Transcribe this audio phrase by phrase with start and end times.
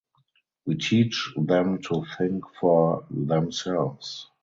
[0.65, 4.31] We teach them to think for themselves.